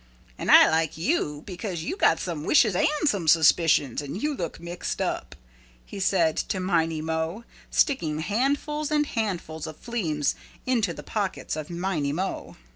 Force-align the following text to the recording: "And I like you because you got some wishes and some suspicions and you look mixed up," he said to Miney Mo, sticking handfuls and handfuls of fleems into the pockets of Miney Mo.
"And 0.35 0.49
I 0.49 0.67
like 0.67 0.97
you 0.97 1.43
because 1.45 1.83
you 1.83 1.95
got 1.95 2.19
some 2.19 2.43
wishes 2.43 2.73
and 2.75 2.87
some 3.05 3.27
suspicions 3.27 4.01
and 4.01 4.19
you 4.19 4.33
look 4.33 4.59
mixed 4.59 4.99
up," 4.99 5.35
he 5.85 5.99
said 5.99 6.37
to 6.37 6.59
Miney 6.59 7.01
Mo, 7.03 7.43
sticking 7.69 8.17
handfuls 8.21 8.89
and 8.89 9.05
handfuls 9.05 9.67
of 9.67 9.79
fleems 9.79 10.33
into 10.65 10.91
the 10.91 11.03
pockets 11.03 11.55
of 11.55 11.69
Miney 11.69 12.13
Mo. 12.13 12.57